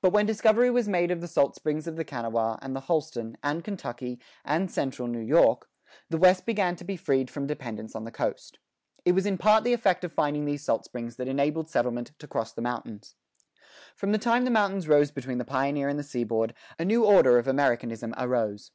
[0.00, 3.36] But when discovery was made of the salt springs of the Kanawha, and the Holston,
[3.42, 5.68] and Kentucky, and central New York,
[6.08, 8.58] the West began to be freed from dependence on the coast.
[9.04, 12.26] It was in part the effect of finding these salt springs that enabled settlement to
[12.26, 13.16] cross the mountains.
[13.94, 17.36] From the time the mountains rose between the pioneer and the seaboard, a new order
[17.36, 18.70] of Americanism arose.